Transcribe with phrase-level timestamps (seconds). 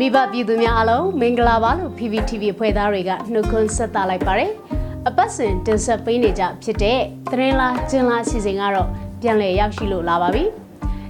[0.00, 4.52] မိဘပြည်သူများအားလုံးမင်္ဂလာပါလို့ PPTV ဖွဲ့သားတွေကနှုတ်ခွန်းဆက်သလိုက်ပါတယ်
[5.08, 7.00] အပတ်စဉ်တင်ဆက်ပေးနေကြဖြစ်တဲ့
[7.30, 8.88] သတင်းလားကျင်းလားအစီအစဉ်ကတော့
[9.20, 10.44] ပြန်လည်ရောက်ရှိလို့လာပါပြီ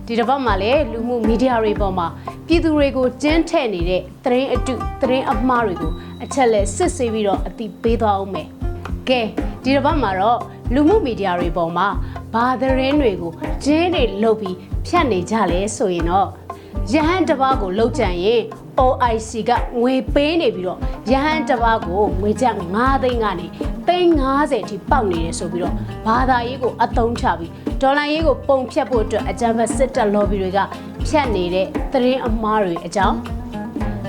[0.06, 2.06] ဒီတစ်ပတ်မှာလည်းလူမှုမီဒီယာတွေပေါ်မှာ
[2.46, 5.92] ပြည်သူတွေကိုကျင်းထည့်နေတဲ့သတင်းအတုသတင်းအမှားတွေကို
[6.22, 8.48] အချက်လက်စစ်ဆေးပြီးတော့အတိပေးသွားအောင်မယ်
[9.08, 9.20] ကဲ
[9.62, 10.40] ဒီတစ်ပတ်မှာတော့
[10.74, 11.88] လူမှုမီဒီယာတွေပေါ်မှာ
[12.32, 13.32] ဘာသတင်းတွေကို
[13.64, 14.56] ကျင်းတွေလုပ်ပြီး
[14.86, 16.28] ဖြတ်နေကြလဲဆိုရင်တော့
[16.92, 18.42] ရဟန်းတစ်ပါးကိုလှုပ်ကြံရင်
[18.84, 20.78] OIC ကငွေပေးနေပြီးတော့
[21.12, 23.46] ရဟန်းတစ်ပါးကိုငွေကျပ်9သိန်းကနေ
[23.88, 25.74] သိန်း90အထိပေါက်နေတယ်ဆိုပြီးတော့
[26.06, 27.52] ဘာသာရေးကိုအသုံးချပြီး
[27.82, 30.58] ဒေါ်လာရေးကိုပုံဖြတ်ဖို့အတွက်အကြံဖက်စစ်တပ် lobby တွေက
[31.06, 33.16] ဖြတ်နေတဲ့သတင်းအမှားတွေအကြောင်း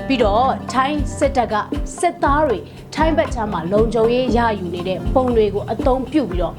[0.06, 1.54] ပြီးတော့ထိုင်းစစ်တပ်က
[1.98, 2.58] စစ်သားတွေ
[2.94, 6.54] ထိုင်းဘက်ခြမ်းမှာလုံခြုံရေးရယူနေတဲ့ပုံတွေကိုအသုံးပြုပြီးတော့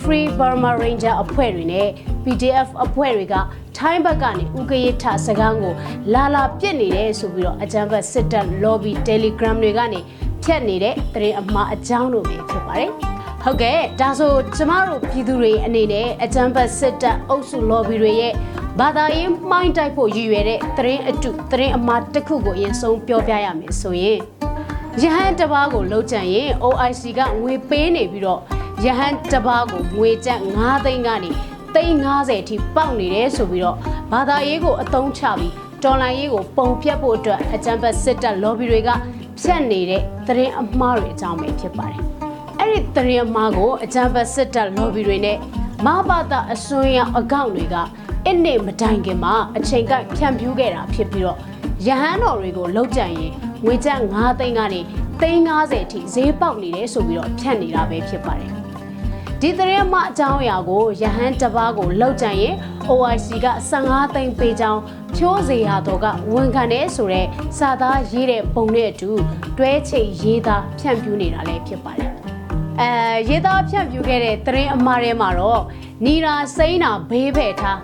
[0.00, 1.88] Free Burma Ranger အဖွဲ့တွေနဲ့
[2.24, 3.34] PDF အဖွဲ့တွေက
[3.78, 5.74] ထိုင်းဘက်ကနေဥကရထစကန်းကို
[6.14, 10.00] လာလာပြစ်နေတယ်ဆိုပြီးတော့အကြံဖက်စစ်တပ် lobby Telegram တွေကနေ
[10.42, 12.90] ဖြတ်နေတဲ့သတင်းအမှားအကြောင်းတို့ပဲဖြစ်ပါတယ်။
[13.42, 18.32] ဟုတ်ကဲ့ဒါဆိုကျမတို့ပြည်သူတွေအနေနဲ့အကြံဖက်စစ်တပ်အုပ်စု lobby တွေရဲ့
[18.80, 24.18] ဘာသာရေးမှိုင်းတိုက်ဖို့ရည်ရွယ်တဲ့သတင်းအတုသတင်းအမှားတစ်ခုကိုအရင်ဆုံးပြောပြရမယ်ဆိုရင်
[25.02, 28.40] ရဟန်းတစ်ပါးကိုလှုပ်ကြံရင် OIC ကငွေပေးနေပြီးတော့
[28.84, 31.30] ရဟန်းတစ်ပါးကိုငွေကျပ်9သိန်းကနေ
[31.74, 33.76] သိန်း90အထိပေါက်နေတယ်ဆိုပြီးတော့
[34.12, 35.52] ဘာသာရေးကိုအသုံးချပြီး
[35.84, 38.90] တော်လိုင်းရေးကိုပုံပြတ်ဖို့အတွက်အကြံဖက်စစ်တပ် lobby တွေက
[39.40, 42.00] ဖြတ်နေတဲ့သတင်းအမှားတွေအကြောင်းပဲဖြစ်ပါတယ်။
[42.60, 45.36] အဲ့ဒီသတင်းအမှားကိုအကြံဖက်စစ်တပ် lobby တွေနဲ့
[45.86, 47.76] မဘာသာအစွန်းရောက်အကောင့်တွေက
[48.26, 51.38] အစ်နေမတိုင်ခင်မှာအချိန်ကိုက်ဖြန့်ဖြူးခဲ့တာဖြစ်ပြီးတော့
[51.86, 53.32] ရဟန်းတော်တွေကိုလှုပ်ကြံရင်
[53.64, 54.80] ငွေကျပ်9သိန်းကနေ
[55.20, 58.52] သိန်း90အထိဈေးပေါက်နေတယ်ဆိုပြီးတော့ဖြန့်နေတာပဲဖြစ်ပါတယ်။
[59.46, 62.54] ဒီသတင်းမှအကြောင်းအရာကိုရဟန်းတစ်ပါးကိုလောက်ကြံရင်
[62.90, 64.80] OIC က15သိန်းပေးကြောင်း
[65.16, 67.28] ဖြိုးစေရတော့ကဝန်ခံတယ်ဆိုတော့
[67.58, 69.10] စာသားရေးတဲ့ပုံနဲ့အတူ
[69.58, 72.12] တွဲချိတ်ရေးသားဖြန့်ဖြူးနေတာလည်းဖြစ်ပါတယ်။
[72.80, 72.90] အဲ
[73.28, 75.62] ရေးသားဖြန့်ဖြူးခဲ့တဲ့သတင်းအမှားထဲမှာတော့
[76.04, 77.80] နီရာစိမ့်တာဘေးဖယ်ထား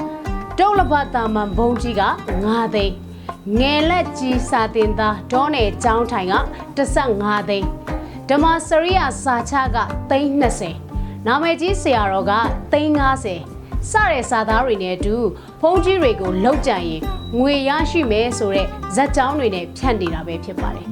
[0.59, 2.03] တုတ်လပတ်တာမန်ဘုံကြီးက
[2.43, 2.94] 9သိန်း
[3.59, 6.34] ငယ်လက်ကြီးစာတင်သားဒေါနယ်ကျောင်းထိုင်က
[6.76, 7.69] 15သိန်း
[8.28, 9.78] ဓမ္မစရိယစာချက
[10.10, 10.90] 320နာ
[11.42, 12.32] မည်ကြီးဆရာတော်က
[12.72, 15.16] 350စတဲ့စာသားတွေနဲ့အတူ
[15.60, 17.00] ဖုန်းကြီးတွေကိုလောက်ကြံရင်
[17.38, 20.86] ငွေရရှိမယ်ဆိုတဲ့ဇက်ကြောင်းတွေနဲ့ဖြန့်နေတာပဲဖြစ်ပါတယ်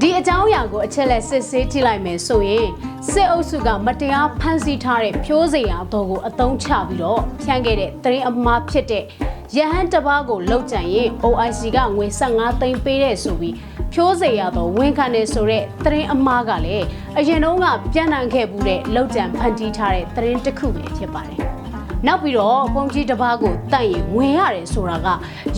[0.00, 2.68] ဒီအကြောင်းအရာကိုအချက်လက်စစ်ဆေးကြည့်လိုက်မယ်ဆိုရင်
[3.10, 9.04] စစ်အုပ်စုကမတရားဖမ်းဆီးထားတဲ့ဖြိုးစရာတော်ကိုအသုံးချပြီးတော့ဖြန့်ခဲ့တဲ့သတင်းအမှားဖြစ်တဲ့
[9.56, 13.54] ရဟန်းတစ်ပါးကိုလောက်ကြံရင် OIC ကငွေ15သိန်းပေးတဲ့ဆိုပြီး
[13.94, 16.86] ဖြိုးစေရတော့ဝန်ခံနေဆိုတဲ့သတင်းအမှားကလည်း
[17.18, 21.40] အရင်တုန်းကပြန်နိုင်ခဲ့ဘူးတဲ့လောက်ကြံဖန်တီးထားတဲ့သတင်းတစ်ခုပဲဖြစ်ပါတယ်။
[22.06, 25.08] နောက်ပြီးတော့ပုံကြီးတစ်ပါးကိုတန့်ရင်ဝင်ရတယ်ဆိုတာက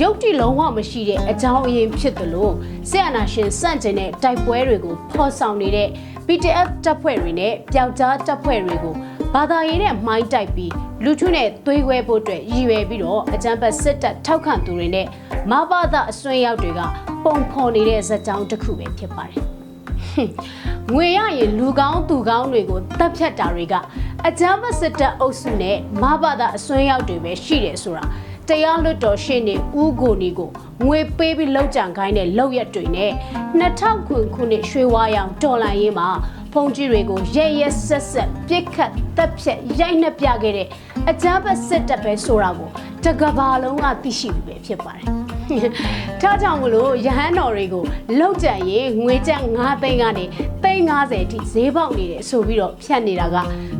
[0.00, 2.50] ရုပ်တိလုံးဝမရှိတဲ့အကြောင်းအရင်းဖြစ်သလို
[2.91, 5.88] ဆက်အနာရှင်စန့်ကျင်တဲ့တိုက်ပွဲတွေကိုဖော်ဆောင်နေတဲ့
[6.26, 8.94] PTF တပ်ဖွဲ့တွေနဲ့ပျောက်ကြားတပ်ဖွဲ့တွေကို
[9.34, 10.72] ဘာသာရေးနဲ့မှိုင်းတိုက်ပြီး
[11.04, 15.06] လူထုနဲ့သွေးခွဲဖို့အတွက်ရည်ရွယ်ပြီးတော့အကြမ်းဖက်စစ်တပ်ထောက်ခံသူတွေနဲ့
[15.50, 16.80] မဘာသာအစွန်းရောက်တွေက
[17.26, 19.44] ပုံဖော်နေတဲ့ဇာတ်ကြောင်းတစ်ခုပဲဖြစ်ပါတယ်။
[20.94, 23.75] ငွေရရင်လူကောင်းသူကောင်းတွေကိုတပ်ဖြတ်တာတွေက
[24.26, 28.04] အကြမ်းဖက်စစ်တပ်အုပ်စုနဲ့မဘာသာအစွန်းရောက်တွေပဲရှိတယ်ဆိုတာ
[28.48, 30.50] တရားလွတ်တော်ရှင်းနေဦးကိုနီကို
[30.84, 33.12] ငွေပေးပြီးလောက်ကြံခိုင်းတဲ့လောက်ရက်တွေနဲ့
[33.60, 36.09] 2000ခုခုနှစ်ရွှေဝါရောင်တော်လိုင်းရေးမှာ
[36.53, 40.69] ဖုန်ကြီးတွေကိုရဲရဲဆက်ဆက်ပြစ်ခတ်တပ်ဖြတ်ရိုက်နှက်ပြခဲ့တဲ့
[41.10, 42.70] အကြမ်းဖက်စစ်တပ်ပဲဆိုတာကို
[43.06, 45.04] တကဘာလုံးကသိရှိပြီပဲဖြစ်ပါတယ်။
[46.20, 47.84] ထားကြောင့်မလို့ရဟန်းတော်တွေကို
[48.18, 50.24] လောက်ကြံရင်ငွေကျပ်9သိန်းကနေ
[50.62, 53.36] သိန်း90အထိဈေးပေါက်နေတယ်ဆိုပြီးတော့ဖြတ်နေတာက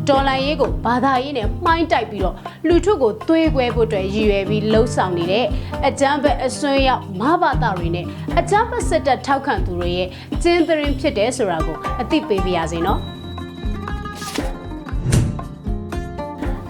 [0.09, 2.37] ဒေါ်လာရေးကိုဘာသာရေးနဲ့မှိုင်းတိုက်ပြီးတော့
[2.69, 5.47] လူထုကိုသွေးကွဲဖို့အတွက်ရည်ရွယ်ပြီးလှုံ့ဆော်နေတဲ့
[5.87, 8.05] အကြမ်းဖက်အစွန်းရောက်မဘာသာတွေနဲ့
[8.39, 10.09] အကြမ်းဖက်စစ်တပ်ထောက်ခံသူတွေရဲ့
[10.43, 13.01] ကျင်းသရင်ဖြစ်တယ်ဆိုတာကိုအသိပေးပါရစေနော်။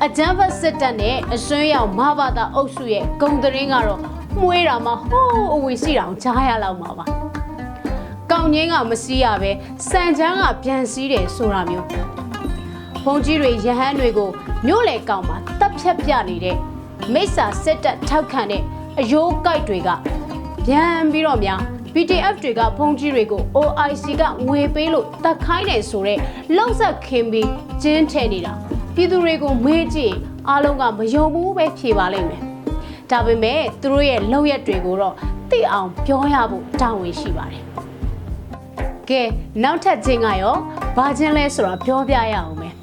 [0.08, 4.00] အကြမ်းဖက်စစ်တပ်နဲ့အစွန်းရောက်မဘာသာအုပ်စုရဲ့ဂုံသတင်းကတော့
[4.40, 7.04] မှုေးတာမှဟိုးအဝေစီတောင်ကြားရလောက်မှာပါ။
[8.30, 9.50] ကောင်းငင်းကမစီးရပဲ
[9.88, 11.86] စံချမ်းကပြန်စည်းတယ်ဆိုတာမျိုး
[13.04, 14.30] ဘုံကြီးတွေရဟန်းတွေကို
[14.66, 16.56] မြို့လေကောင်မှာတပ်ဖြတ်ပြနေတဲ့
[17.12, 18.62] မိစ္ဆာစစ်တပ်ထောက်ခံတဲ့
[19.00, 19.88] အယိုးကိုက်တွေက
[20.66, 21.60] ပြန်ပြီးတော့များ
[21.94, 26.20] BTF တွေကဖုန်ကြီးတွေကို OIC ကငွေပေးလို့တက်ခိုင်းတယ်ဆိုတော့
[26.56, 27.48] လောက်ဆက်ခင်းပြီး
[27.82, 28.65] ကျင်းထဲနေတာ
[28.98, 30.14] ပြည်သူတွေကိုမေးကြည့်
[30.48, 32.42] အားလုံးကမယုံဘူးပဲဖြေပါလိမ့်မယ်
[33.10, 35.14] ဒါပေမဲ့သူတို့ရဲ့လောက်ရက်တွေကိုတော့
[35.50, 37.64] သိအောင်ပြောရဖို့တာဝန်ရှိပါတယ်
[39.10, 39.22] ကဲ
[39.62, 40.56] နောက်ထပ်ချင်းကရော
[40.96, 42.74] ဘာချင်းလဲဆိုတာပြောပြရအောင်မယ်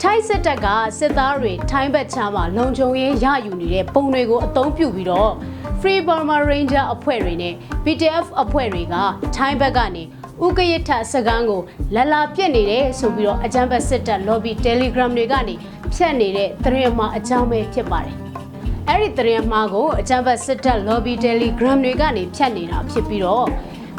[0.00, 0.66] ထိုင်းစစ်တပ်က
[0.98, 5.32] စစ်သားတွေထိုင်းဘက်ခြမ်းမှာလုံခြုံရေးရယူနေတဲ့ပုံတွေကိုအသုံးပြုပြီးတော့
[5.80, 7.54] Free Burma Ranger အဖွဲ့တွေနဲ့
[7.84, 8.94] BTF အဖွဲ့တွေက
[9.36, 10.02] ထိုင်းဘက်ကနေ
[10.46, 11.60] ဥကရထစကန်းကို
[11.94, 15.54] လလာပြက်နေတယ်ဆိုပြီးတော့အကြံဘတ်စစ်တပ် lobby Telegram တွေကနေ
[15.94, 18.16] ဖြတ်နေတဲ့သတင်းအမှားအကြောင်းပဲဖြစ်ပါတယ်။
[18.88, 23.46] အဲ့ဒီသတင်းအမှားကိုအကြံဘတ်စစ်တပ် lobby Telegram တွေကနေဖြတ်နေတာဖြစ်ပြီးတော့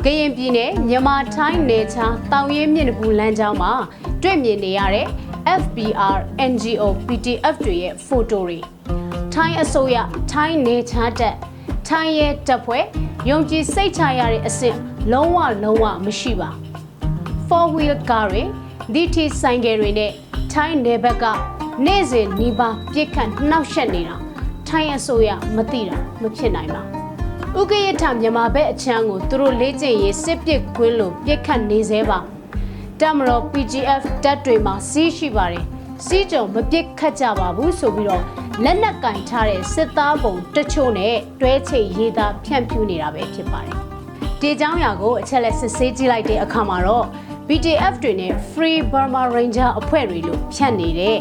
[0.05, 3.73] ကရင်ပြည်နယ်မြန်မာထိုင်းနယ်ခြားတောင်ရဲမြင့်တပူလမ်းကြောင်းမှာ
[4.23, 5.07] တွေ့မြင်နေရတဲ့
[5.61, 6.17] FBR
[6.51, 8.59] NGO PTF တွေရဲ့ဖိုတိုတွေ
[9.33, 9.97] ထိုင်းအစိုးရ
[10.31, 11.35] ထိုင်းနယ်ခြားတပ်
[11.87, 12.83] ထိုင်းရဲတပ်ဖွဲ့
[13.29, 14.77] ယုံကြည်စိတ်ချရတဲ့အဆင့်
[15.11, 16.49] လုံးဝလုံးဝမရှိပါ
[17.47, 18.43] four wheel ကားတွေ
[18.93, 20.11] DT ဆိုင်ကယ်တွေနဲ့
[20.51, 21.25] ထိုင်းနယ်ဘက်က
[21.85, 24.15] နေ့စဉ်နီးပါးပြစ်ခတ်နှောက်ယှက်နေတာ
[24.67, 26.81] ထိုင်းအစိုးရမသိတာမဖြစ်နိုင်ပါ
[27.59, 32.19] ဥက္ကဋ္ဌမြန်မာဘက်အချမ်းကိုသူတို့လေးကျင်ရေးစစ်ပစ်ကွင်းလိုပြစ်ခတ်နေသေးပါ
[33.01, 35.65] တမတော် PGF တပ်တွေမှာစီးရှိပါတယ်
[36.05, 38.23] စီးကြုံမပြစ်ခတ်ကြပါဘူးဆိုပြီးတော့
[38.63, 43.77] လက်နက်ကင်ထားတဲ့စစ်သားပုံတချို့နဲ့တွဲချိတ်ရေးသားဖြန့်ဖြူးနေတာပဲဖြစ်ပါတယ်
[44.41, 47.05] ဒီအကြောင်းအရာကိုအချက်လက်စစ်ဆေးကြည့်လိုက်တဲ့အခါမှာတော့
[47.47, 51.17] BTF တွေနဲ့ Free Burma Ranger အဖွဲ့တွေလို့ဖြန့်နေတဲ့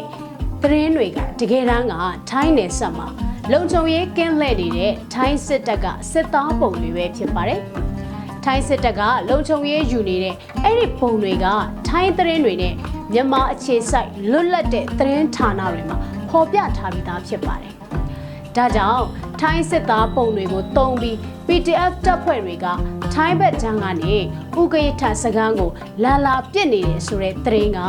[0.61, 1.93] သတင်းတွေကတကယ်တမ်းက
[2.29, 3.07] ထိုင်းနယ်စပ်မှာ
[3.51, 7.59] လုံခြုံရေးကင်းလှည့်နေတဲ့ထိုင်းစစ်တပ်ကစစ်သားပုံတွေပဲဖြစ်ပါတယ်။
[8.43, 11.45] ထိုင်းစစ်တပ်ကလုံခြုံရေးယူနေတဲ့အဲ့ဒီပုံတွေက
[11.87, 12.73] ထိုင်းသတင်းတွေနဲ့
[13.13, 15.97] မြန်မာအခြေစိုက်လွတ်လပ်တဲ့သတင်းဌာနတွေမှာ
[16.29, 17.73] ပေါ်ပြထားပြီးသားဖြစ်ပါတယ်။
[18.55, 19.05] ဒါကြောင့်
[19.41, 21.15] ထိုင်းစစ်သားပုံတွေကိုတုံးပြီး
[21.47, 22.65] PDF တပ်ဖွဲ့တွေက
[23.13, 24.15] ထိုင်းဘက်ဂျန်ကနေ
[24.59, 25.71] ဥကရထစကန်းကို
[26.03, 27.79] လာလာပြစ်နေတယ်ဆိုတဲ့သတင်းက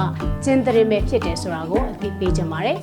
[0.44, 2.78] ကျင်းသတင်းပဲဖြစ်တယ်ဆိုတာကိုအသိပေးချင်ပါတယ်။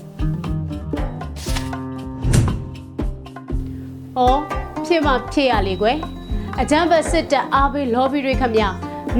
[4.17, 4.41] အော်
[4.85, 5.97] ဖြစ်မှဖြစ်ရလေကွယ်။
[6.61, 8.49] အကြမ်းဖက်စစ်တပ်အားပေး lobby တွေခမ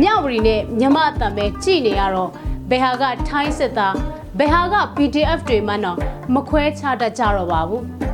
[0.02, 2.32] မြောက်ဝရီနဲ့မြမအတံပဲကြည်နေရတော့
[2.70, 3.96] ဘယ်ဟာကထိုင်းစစ်သား
[4.38, 5.98] ဘယ်ဟာက PDF တွေမှတော့
[6.34, 7.84] မခွဲခြားတတ်ကြတော့ပါဘူး။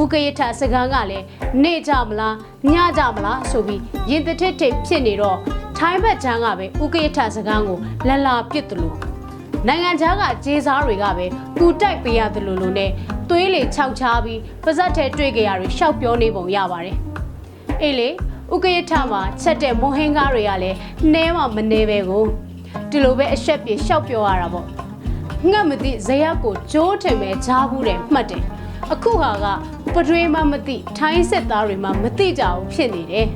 [0.00, 1.24] ဦးကရထစကန်းကလည်း
[1.62, 2.34] နေကြမလား
[2.72, 3.80] ညကြမလားဆိုပြီး
[4.10, 5.38] ရင်တထစ်ထိပ်ဖြစ်နေတော့
[5.78, 7.78] ထိုင်းဘက်ချမ်းကပဲဦးကရထစကန်းကို
[8.08, 8.96] လလာပစ်တယ်လို့
[9.66, 11.26] နိုင်ငံခြားကကြေးစားတွေကပဲ
[11.58, 12.90] ကူတိုက်ပေးရတယ်လို့လို့နဲ့
[13.28, 16.96] သွေးလေခြောက်ချားပြီးပါဇက်ထဲတွေ့ကြရတွေရှောက်ပြောနေပုံရပါတယ်
[17.82, 18.08] အေးလေ
[18.54, 20.76] ဥကရထမှာချက်တဲ့မွန်ဟင်းကားတွေကလည်း
[21.12, 22.24] နှဲမှမနေပဲကို
[22.90, 24.66] ဒီလိုပဲအဆက်ပြေရှောက်ပြောရတာပေါ့
[25.50, 28.42] ငှက်မသိဇရက်ကိုကြိုးထင်ပဲကြားဘူးတယ်မှတ်တယ်
[28.90, 29.46] အခုဟာက
[29.94, 33.26] ပတွေးမှမသိထိုင်းစစ်သားတွေမှမသိကြဘူးဖြစ်နေတယ်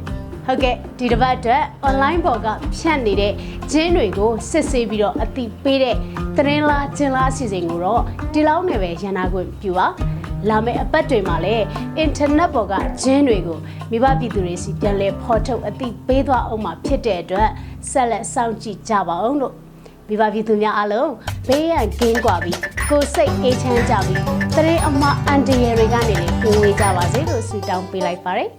[0.47, 2.47] ဟုတ်ကဲ့ဒီတစ်ပတ်အတွက် online ပေါ်က
[2.77, 3.33] ဖြန့်နေတဲ့
[3.73, 5.97] ဂျင်းတွေကိုစစ်ဆေးပြီးတော့အတိပေးတဲ့
[6.37, 8.03] သတင်းလားဂျင်းလားအစီအစဉ်ကိုတော့
[8.33, 9.87] ဒီလောက်နဲ့ပဲရန်နာခွင့်ပြုပါ
[10.49, 11.65] လာမယ့်အပတ်တွေမှာလည်း
[11.99, 13.59] အင်တာနက်ပေါ်ကဂျင်းတွေကို
[13.91, 17.49] မိဘပြည်သူတွေစီပြန်လဲဖော်ထုတ်အတိပေးသွားအောင်မှာဖြစ်တဲ့အတွက်
[17.91, 19.55] ဆက်လက်စောင့်ကြည့်ကြပါအောင်လို့
[20.09, 21.11] မိဘပြည်သူများအားလုံး
[21.49, 22.59] ဘေးရန်ကင်းကွာပြီး
[22.91, 24.23] ကိုယ်စိတ်အေးချမ်းကြပြီး
[24.57, 28.51] တရေအမအန်တရယ်တွေကနေလည်းကိုယ်ဝေးကြပါစေလို့ဆုတောင်းပေးလိုက်ပါတယ်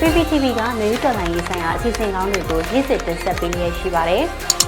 [0.00, 4.24] PPTV ကမျိုးတော်လိုင်းရေးဆိုင်ရာအစီအစဉ်ကောင်းတွေကိုရည်စည်တင်ဆက်ပေးနေရရှိပါတယ်။